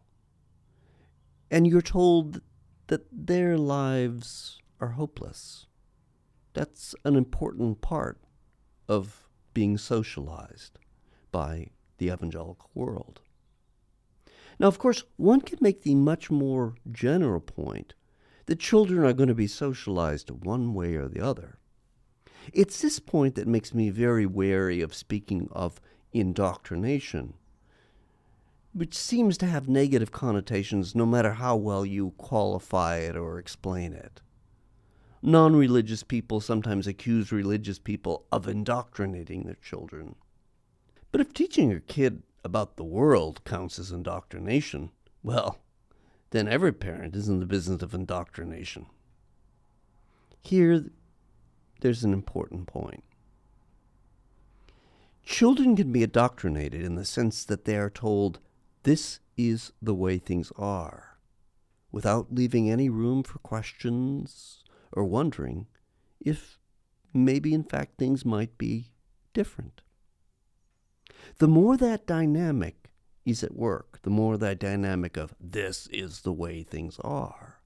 [1.51, 2.41] And you're told
[2.87, 5.67] that their lives are hopeless.
[6.53, 8.19] That's an important part
[8.87, 10.79] of being socialized
[11.31, 11.67] by
[11.99, 13.21] the evangelical world.
[14.59, 17.93] Now, of course, one can make the much more general point
[18.45, 21.59] that children are going to be socialized one way or the other.
[22.51, 25.79] It's this point that makes me very wary of speaking of
[26.11, 27.35] indoctrination,
[28.73, 33.93] which seems to have negative connotations no matter how well you qualify it or explain
[33.93, 34.21] it.
[35.21, 40.15] Non religious people sometimes accuse religious people of indoctrinating their children.
[41.11, 44.89] But if teaching a kid about the world counts as indoctrination,
[45.23, 45.59] well,
[46.31, 48.87] then every parent is in the business of indoctrination.
[50.41, 50.85] Here,
[51.83, 53.03] there's an important point.
[55.25, 58.39] Children can be indoctrinated in the sense that they are told,
[58.83, 61.17] this is the way things are,
[61.91, 64.63] without leaving any room for questions
[64.93, 65.67] or wondering
[66.21, 66.57] if
[67.13, 68.93] maybe in fact things might be
[69.33, 69.81] different.
[71.39, 72.91] The more that dynamic
[73.25, 77.59] is at work, the more that dynamic of this is the way things are,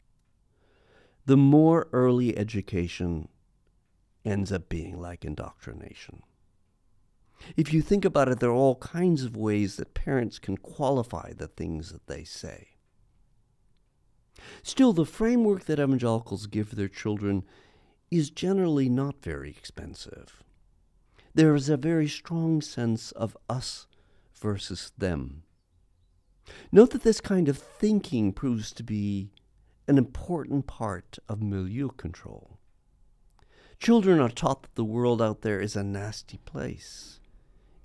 [1.27, 3.27] the more early education
[4.25, 6.23] ends up being like indoctrination.
[7.55, 11.33] If you think about it, there are all kinds of ways that parents can qualify
[11.33, 12.69] the things that they say.
[14.63, 17.43] Still, the framework that evangelicals give their children
[18.09, 20.43] is generally not very expensive.
[21.33, 23.87] There is a very strong sense of us
[24.33, 25.43] versus them.
[26.71, 29.31] Note that this kind of thinking proves to be
[29.87, 32.56] an important part of milieu control.
[33.79, 37.19] Children are taught that the world out there is a nasty place.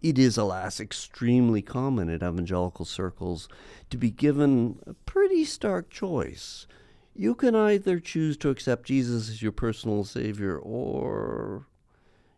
[0.01, 3.49] It is, alas, extremely common in evangelical circles
[3.90, 6.66] to be given a pretty stark choice.
[7.14, 11.68] You can either choose to accept Jesus as your personal Savior, or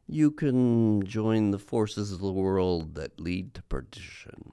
[0.07, 4.53] you can join the forces of the world that lead to perdition.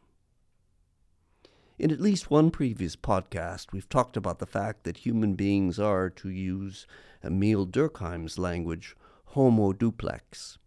[1.81, 6.11] In at least one previous podcast, we've talked about the fact that human beings are,
[6.11, 6.85] to use
[7.25, 8.95] Emile Durkheim's language,
[9.29, 10.59] homo duplex.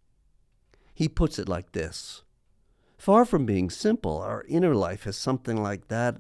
[0.93, 2.25] He puts it like this
[2.99, 6.17] Far from being simple, our inner life is something like that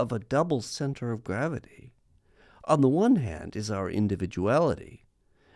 [0.00, 1.94] of a double center of gravity.
[2.64, 5.06] On the one hand is our individuality,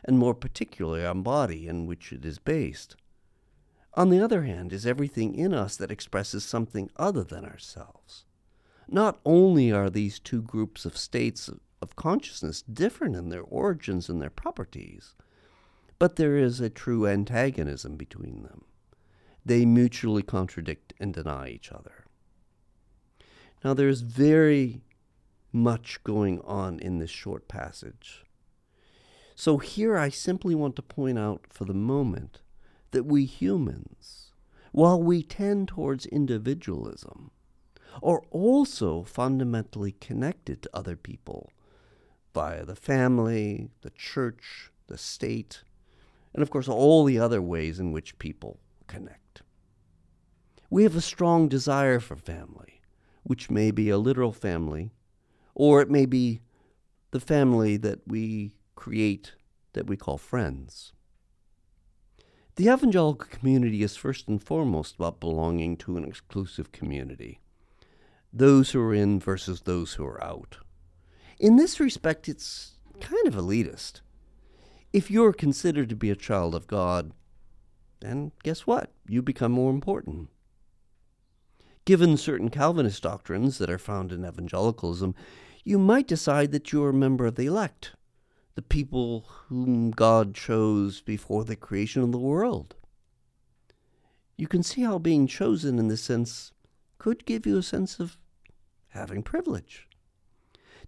[0.05, 2.95] and more particularly our body in which it is based.
[3.95, 8.25] On the other hand is everything in us that expresses something other than ourselves.
[8.89, 11.51] Not only are these two groups of states
[11.83, 15.15] of consciousness different in their origins and their properties,
[15.99, 18.65] but there is a true antagonism between them
[19.49, 22.05] they mutually contradict and deny each other.
[23.65, 24.83] Now, there's very
[25.53, 28.25] much going on in this short passage.
[29.35, 32.43] So, here I simply want to point out for the moment
[32.91, 34.33] that we humans,
[34.73, 37.31] while we tend towards individualism,
[38.03, 41.51] are also fundamentally connected to other people
[42.35, 45.63] via the family, the church, the state,
[46.35, 49.43] and of course all the other ways in which people connect.
[50.71, 52.81] We have a strong desire for family,
[53.23, 54.93] which may be a literal family,
[55.55, 56.41] or it may be
[57.11, 59.33] the family that we create
[59.73, 60.93] that we call friends.
[62.57, 67.41] The evangelical community is first and foremost about belonging to an exclusive community
[68.33, 70.59] those who are in versus those who are out.
[71.39, 74.01] In this respect, it's kind of elitist.
[74.93, 77.13] If you're considered to be a child of God,
[78.01, 78.93] then guess what?
[79.07, 80.29] You become more important.
[81.85, 85.15] Given certain Calvinist doctrines that are found in evangelicalism,
[85.65, 87.93] you might decide that you're a member of the elect,
[88.55, 92.77] the people whom God chose before the creation of the world.
[94.37, 96.53] You can see how being chosen in this sense
[96.99, 98.19] could give you a sense of
[98.89, 99.89] having privilege.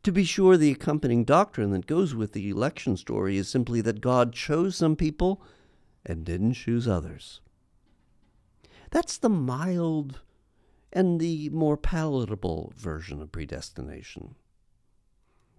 [0.03, 4.01] To be sure, the accompanying doctrine that goes with the election story is simply that
[4.01, 5.43] God chose some people
[6.05, 7.41] and didn't choose others.
[8.91, 10.21] That's the mild
[10.93, 14.35] and the more palatable version of predestination.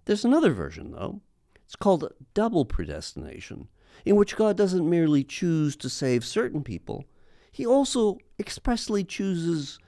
[0.04, 1.22] There's another version, though.
[1.64, 3.68] It's called double predestination,
[4.04, 7.06] in which God doesn't merely choose to save certain people,
[7.50, 9.78] He also expressly chooses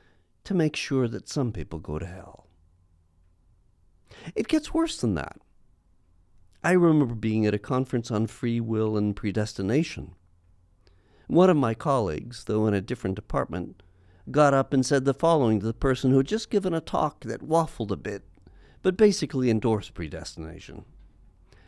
[0.45, 2.47] to make sure that some people go to hell.
[4.35, 5.39] It gets worse than that.
[6.63, 10.15] I remember being at a conference on free will and predestination.
[11.27, 13.83] One of my colleagues, though in a different department,
[14.31, 17.21] got up and said the following to the person who had just given a talk
[17.25, 18.25] that waffled a bit,
[18.83, 20.85] but basically endorsed predestination.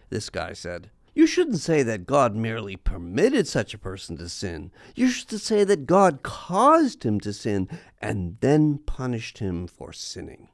[0.09, 4.71] This guy said, You shouldn't say that God merely permitted such a person to sin.
[4.95, 7.71] You should say that God caused him to sin
[8.03, 10.51] and then punished him for sinning.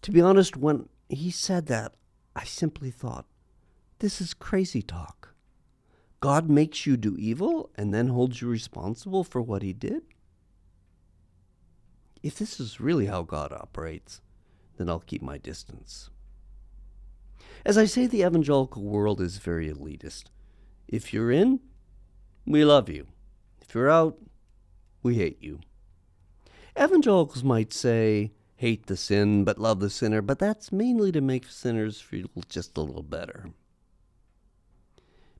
[0.00, 1.92] To be honest, when he said that,
[2.34, 3.26] I simply thought,
[3.98, 5.34] this is crazy talk.
[6.20, 10.04] God makes you do evil and then holds you responsible for what he did?
[12.22, 14.22] If this is really how God operates,
[14.78, 16.08] then I'll keep my distance.
[17.66, 20.26] As I say, the evangelical world is very elitist.
[20.86, 21.58] If you're in,
[22.46, 23.08] we love you.
[23.60, 24.18] If you're out,
[25.02, 25.58] we hate you.
[26.80, 31.46] Evangelicals might say, hate the sin but love the sinner, but that's mainly to make
[31.46, 33.50] sinners feel just a little better.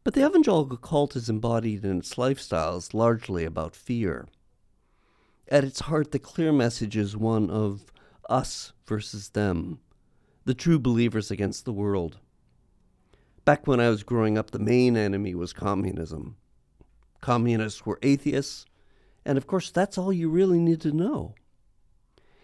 [0.02, 4.26] But the evangelical cult is embodied in its lifestyles largely about fear.
[5.46, 7.92] At its heart, the clear message is one of
[8.28, 9.78] us versus them,
[10.46, 12.18] the true believers against the world.
[13.44, 16.36] Back when I was growing up, the main enemy was communism.
[17.20, 18.64] Communists were atheists,
[19.24, 21.34] and of course, that's all you really need to know.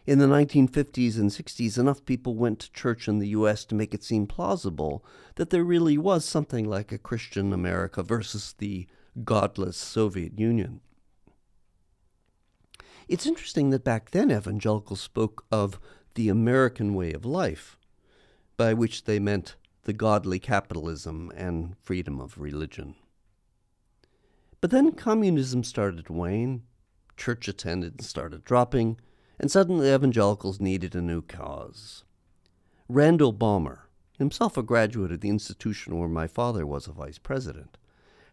[0.04, 3.64] In the 1950s and 60s, enough people went to church in the U.S.
[3.66, 5.04] to make it seem plausible
[5.36, 8.88] that there really was something like a Christian America versus the
[9.22, 10.80] godless Soviet Union.
[13.06, 15.78] It's interesting that back then evangelicals spoke of
[16.14, 17.78] the American way of life,
[18.62, 22.94] by which they meant the godly capitalism and freedom of religion.
[24.60, 26.62] But then communism started to wane,
[27.16, 29.00] church attendance started dropping,
[29.40, 32.04] and suddenly evangelicals needed a new cause.
[32.88, 37.78] Randall Balmer, himself a graduate of the institution where my father was a vice president,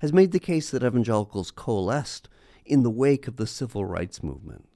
[0.02, 2.30] has made the case that evangelicals coalesced
[2.68, 4.68] in the wake of the civil rights movement.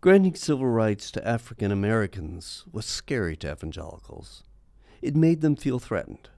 [0.00, 4.42] Granting civil rights to African Americans was scary to evangelicals.
[5.00, 6.30] It made them feel threatened.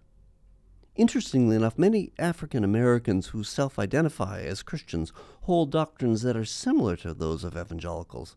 [0.96, 6.96] Interestingly enough, many African Americans who self identify as Christians hold doctrines that are similar
[6.96, 8.36] to those of evangelicals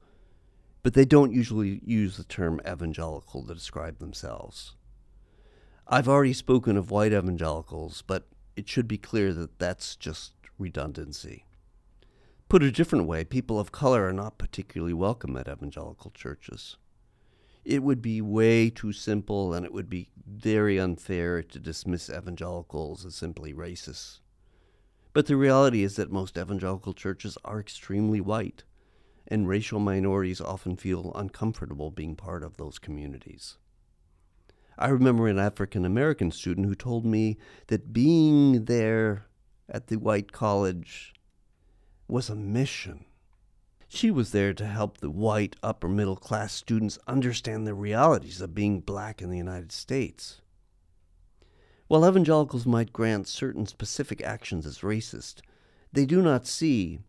[0.84, 4.76] but they don't usually use the term evangelical to describe themselves.
[5.88, 11.45] I've already spoken of white evangelicals, but it should be clear that that's just redundancy.
[12.49, 16.76] Put a different way, people of color are not particularly welcome at evangelical churches.
[17.66, 23.05] It would be way too simple and it would be very unfair to dismiss evangelicals
[23.05, 24.20] as simply racist.
[25.14, 28.64] But the reality is that most evangelical churches are extremely white
[29.28, 33.57] and racial minorities often feel uncomfortable being part of those communities.
[34.78, 37.38] I remember an African American student who told me
[37.68, 39.26] that being there
[39.70, 41.14] at the white college
[42.07, 43.05] was a mission.
[43.96, 48.56] She was there to help the white upper middle class students understand the realities of
[48.56, 50.41] being black in the United States.
[51.88, 55.41] While evangelicals might grant certain specific actions as racist,
[55.91, 57.02] they do not see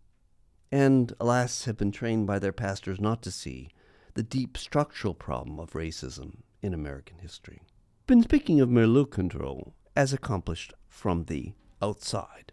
[0.70, 3.70] and, alas, have been trained by their pastors not to see
[4.12, 7.62] the deep structural problem of racism in American history.
[8.06, 12.52] Been speaking of milieu control as accomplished from the outside.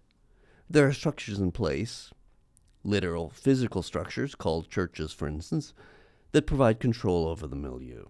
[0.70, 2.12] There are structures in place,
[2.84, 5.74] literal physical structures called churches, for instance,
[6.32, 8.06] that provide control over the milieu.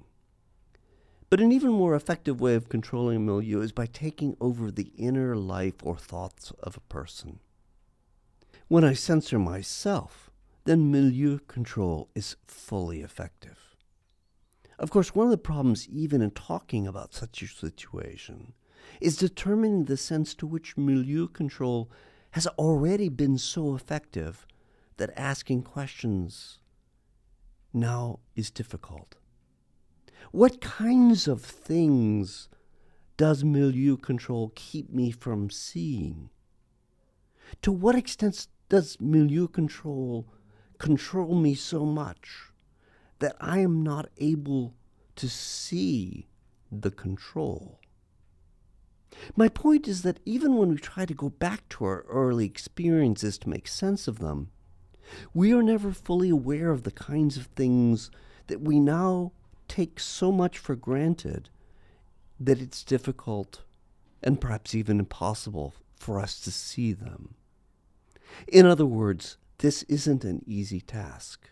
[1.29, 4.91] But an even more effective way of controlling a milieu is by taking over the
[4.97, 7.39] inner life or thoughts of a person.
[8.67, 10.29] When I censor myself,
[10.65, 13.75] then milieu control is fully effective.
[14.77, 18.53] Of course, one of the problems, even in talking about such a situation,
[18.99, 21.89] is determining the sense to which milieu control
[22.31, 24.45] has already been so effective
[25.01, 26.59] that asking questions
[27.73, 29.15] now is difficult.
[30.31, 32.49] What kinds of things
[33.17, 36.29] does milieu control keep me from seeing?
[37.63, 40.27] To what extent does milieu control
[40.77, 42.51] control me so much
[43.17, 44.75] that I am not able
[45.15, 46.27] to see
[46.71, 47.79] the control?
[49.35, 53.39] My point is that even when we try to go back to our early experiences
[53.39, 54.51] to make sense of them,
[55.33, 58.11] we are never fully aware of the kinds of things
[58.47, 59.31] that we now
[59.67, 61.49] take so much for granted
[62.39, 63.61] that it's difficult
[64.23, 67.35] and perhaps even impossible for us to see them.
[68.47, 71.49] In other words, this isn't an easy task.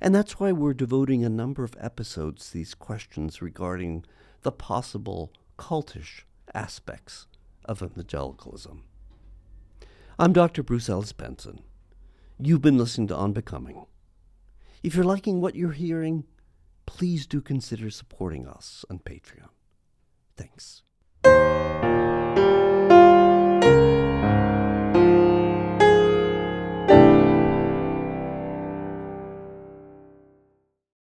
[0.00, 4.04] And that's why we're devoting a number of episodes to these questions regarding
[4.42, 6.22] the possible cultish
[6.54, 7.26] aspects
[7.64, 8.84] of evangelicalism.
[10.18, 10.62] I'm Dr.
[10.62, 11.60] Bruce Ellis Benson.
[12.38, 13.86] You've been listening to On Becoming.
[14.82, 16.24] If you're liking what you're hearing,
[16.84, 19.48] please do consider supporting us on Patreon.
[20.36, 20.82] Thanks.